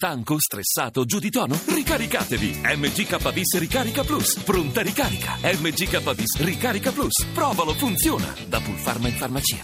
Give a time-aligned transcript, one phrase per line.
[0.00, 1.58] Stanco, stressato, giù di tono?
[1.66, 2.60] Ricaricatevi!
[2.62, 4.38] MGKBIS Ricarica Plus.
[4.44, 5.32] Pronta ricarica.
[5.42, 7.26] MGKBIS Ricarica Plus.
[7.34, 8.32] Provalo, funziona.
[8.46, 9.58] Da Pulpharma in farmacia.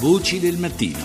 [0.00, 0.98] Voci del mattino.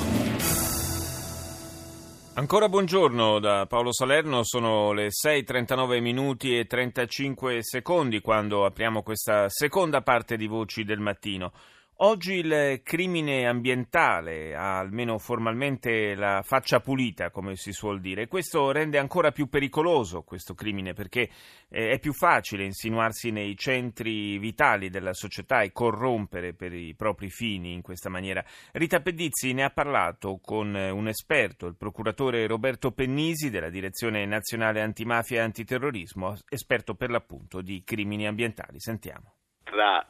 [2.33, 9.47] Ancora buongiorno da Paolo Salerno, sono le 6.39 minuti e 35 secondi quando apriamo questa
[9.47, 11.53] seconda parte di Voci del Mattino.
[12.01, 18.71] Oggi il crimine ambientale ha almeno formalmente la faccia pulita, come si suol dire, questo
[18.71, 21.29] rende ancora più pericoloso questo crimine perché
[21.67, 27.29] eh, è più facile insinuarsi nei centri vitali della società e corrompere per i propri
[27.29, 28.45] fini in questa maniera.
[28.71, 34.79] Rita Pedizzi ne ha parlato con un esperto, il procuratore Roberto Pennisi della Direzione Nazionale
[34.79, 38.79] Antimafia e Antiterrorismo, esperto per l'appunto di crimini ambientali.
[38.79, 39.33] Sentiamo.
[39.69, 40.07] Tra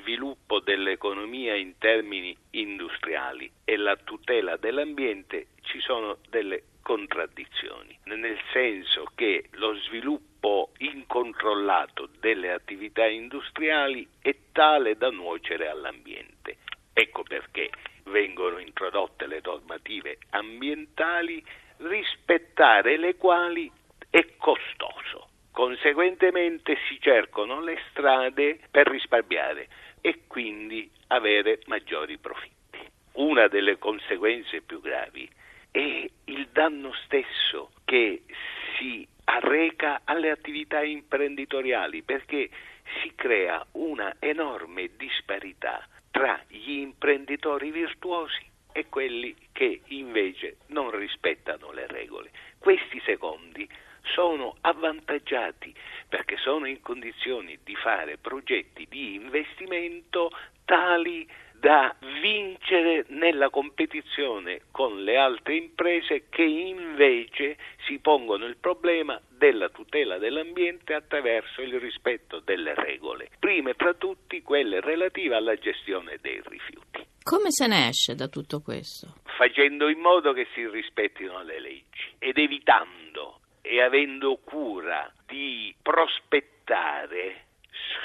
[0.00, 9.04] sviluppo dell'economia in termini industriali e la tutela dell'ambiente ci sono delle contraddizioni, nel senso
[9.14, 16.56] che lo sviluppo incontrollato delle attività industriali è tale da nuocere all'ambiente.
[16.92, 17.70] Ecco perché
[18.04, 21.42] vengono introdotte le normative ambientali,
[21.78, 23.70] rispettare le quali
[24.10, 25.28] è costoso.
[25.52, 29.68] Conseguentemente si cercano le strade per risparmiare
[30.00, 32.78] e quindi avere maggiori profitti.
[33.12, 35.28] Una delle conseguenze più gravi
[35.70, 38.22] è il danno stesso che
[38.78, 42.48] si arreca alle attività imprenditoriali perché
[43.02, 51.72] si crea una enorme disparità tra gli imprenditori virtuosi e quelli che invece non rispettano
[51.72, 52.30] le regole.
[52.58, 53.68] Questi secondi
[54.12, 55.74] sono avvantaggiati
[56.08, 60.30] perché sono in condizioni di fare progetti di investimento
[60.64, 61.26] tali
[61.60, 69.68] da vincere nella competizione con le altre imprese che invece si pongono il problema della
[69.68, 76.40] tutela dell'ambiente attraverso il rispetto delle regole, prime tra tutti quelle relative alla gestione dei
[76.42, 77.06] rifiuti.
[77.22, 79.16] Come se ne esce da tutto questo?
[79.36, 87.46] Facendo in modo che si rispettino le leggi ed evitando e avendo cura di prospettare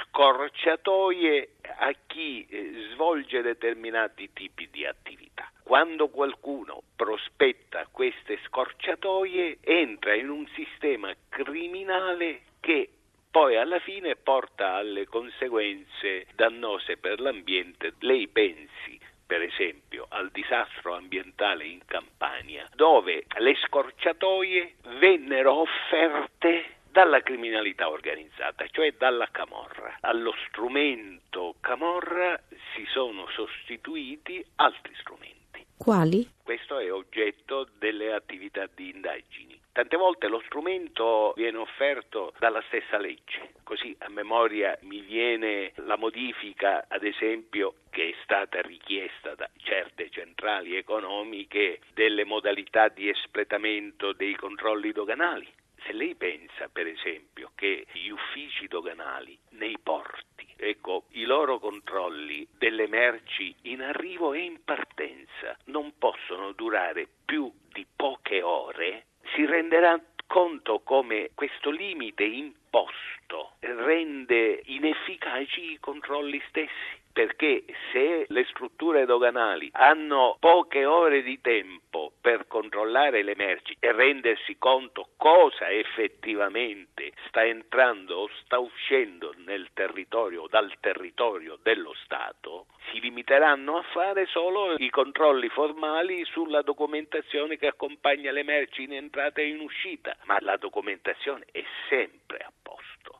[0.10, 1.50] scorciatoie
[1.80, 5.52] a chi eh, svolge determinati tipi di attività.
[5.64, 12.90] Quando qualcuno prospetta queste scorciatoie entra in un sistema criminale che
[13.32, 17.94] poi alla fine porta alle conseguenze dannose per l'ambiente.
[18.00, 27.22] Lei pensi per esempio al disastro ambientale in Campania, dove le scorciatoie vennero offerte dalla
[27.22, 29.98] criminalità organizzata, cioè dalla Camorra.
[30.02, 32.40] Allo strumento Camorra
[32.74, 35.35] si sono sostituiti altri strumenti.
[35.78, 36.28] Quali?
[36.44, 39.60] Questo è oggetto delle attività di indagini.
[39.72, 45.98] Tante volte lo strumento viene offerto dalla stessa legge, così a memoria mi viene la
[45.98, 54.14] modifica, ad esempio, che è stata richiesta da certe centrali economiche delle modalità di espletamento
[54.14, 55.48] dei controlli doganali.
[55.86, 60.35] Se lei pensa, per esempio, che gli uffici doganali nei porti,
[60.70, 67.52] ecco, i loro controlli delle merci in arrivo e in partenza non possono durare più
[67.72, 77.04] di poche ore, si renderà conto come questo limite imposto rende inefficaci i controlli stessi.
[77.16, 81.85] Perché se le strutture doganali hanno poche ore di tempo
[82.26, 89.70] per controllare le merci e rendersi conto cosa effettivamente sta entrando o sta uscendo nel
[89.74, 96.64] territorio o dal territorio dello Stato, si limiteranno a fare solo i controlli formali sulla
[96.64, 102.40] documentazione che accompagna le merci in entrata e in uscita, ma la documentazione è sempre
[102.40, 102.52] a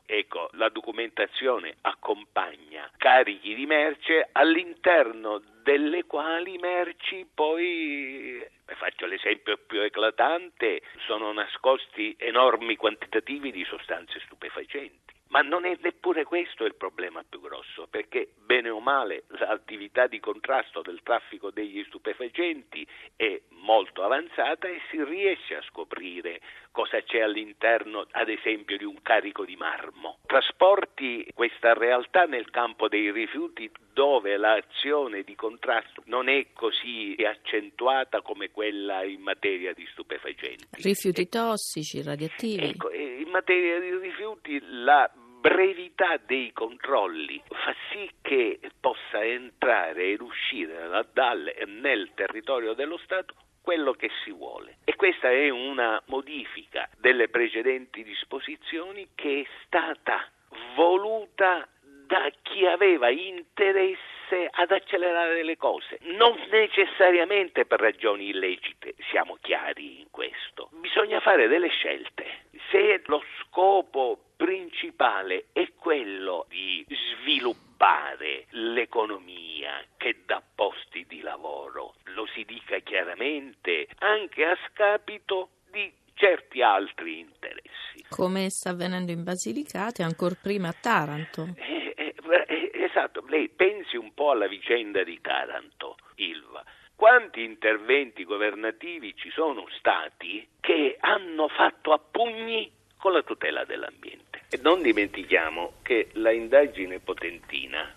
[0.06, 8.40] Ecco, la documentazione accompagna carichi di merce all'interno delle quali merci poi
[8.74, 15.15] faccio l'esempio più eclatante, sono nascosti enormi quantitativi di sostanze stupefacenti.
[15.28, 20.20] Ma non è neppure questo il problema più grosso, perché bene o male l'attività di
[20.20, 22.86] contrasto del traffico degli stupefacenti
[23.16, 26.40] è molto avanzata e si riesce a scoprire
[26.70, 30.18] cosa c'è all'interno, ad esempio, di un carico di marmo.
[30.26, 38.20] Trasporti questa realtà nel campo dei rifiuti dove l'azione di contrasto non è così accentuata
[38.20, 40.66] come quella in materia di stupefacenti.
[40.82, 42.68] Rifiuti tossici, radioattivi.
[42.68, 42.90] Ecco,
[43.36, 51.52] materia di rifiuti la brevità dei controlli fa sì che possa entrare ed uscire dal,
[51.66, 54.78] nel territorio dello Stato quello che si vuole.
[54.84, 60.26] E questa è una modifica delle precedenti disposizioni che è stata
[60.74, 61.68] voluta
[62.06, 70.00] da chi aveva interesse ad accelerare le cose, non necessariamente per ragioni illecite, siamo chiari
[70.00, 70.70] in questo.
[70.80, 72.45] Bisogna fare delle scelte.
[72.70, 76.84] Se lo scopo principale è quello di
[77.22, 85.92] sviluppare l'economia che dà posti di lavoro, lo si dica chiaramente, anche a scapito di
[86.14, 88.04] certi altri interessi.
[88.08, 91.54] Come sta avvenendo in Basilicata e ancora prima a Taranto.
[91.56, 92.14] Eh, eh,
[92.46, 96.64] eh, esatto, lei pensi un po' alla vicenda di Taranto, Ilva.
[96.96, 104.44] Quanti interventi governativi ci sono stati che hanno fatto a pugni con la tutela dell'ambiente?
[104.48, 107.92] E non dimentichiamo che la indagine potentina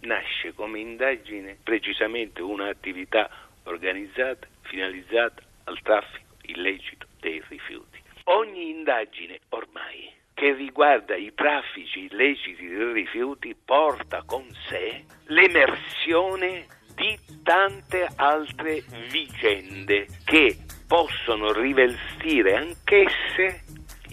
[0.00, 3.30] nasce come indagine precisamente un'attività
[3.62, 8.02] organizzata, finalizzata al traffico illecito dei rifiuti.
[8.24, 16.66] Ogni indagine ormai che riguarda i traffici illeciti dei rifiuti porta con sé l'emersione
[16.96, 20.56] di tante altre vicende che
[20.88, 23.63] possono rivestire anch'esse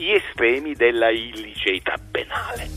[0.01, 2.69] gli estremi della illiceità penale.